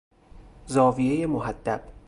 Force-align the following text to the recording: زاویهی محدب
زاویهی 0.65 1.25
محدب 1.25 1.81